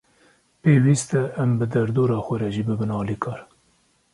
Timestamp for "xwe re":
2.25-2.49